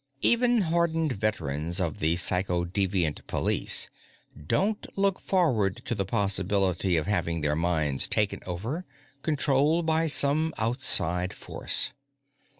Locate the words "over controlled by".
8.47-10.07